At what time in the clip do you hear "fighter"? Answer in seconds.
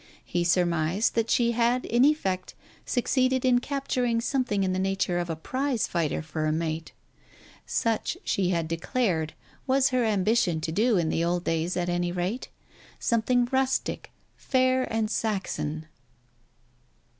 5.85-6.23